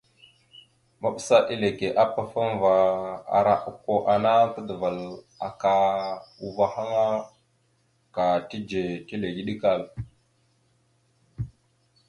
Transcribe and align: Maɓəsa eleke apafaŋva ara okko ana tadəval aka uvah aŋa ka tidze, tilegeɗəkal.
Maɓəsa 1.01 1.37
eleke 1.53 1.87
apafaŋva 2.03 2.73
ara 3.37 3.53
okko 3.69 3.93
ana 4.13 4.31
tadəval 4.53 4.99
aka 5.47 5.73
uvah 6.45 6.73
aŋa 6.83 7.05
ka 8.15 8.25
tidze, 8.49 8.83
tilegeɗəkal. 9.07 9.81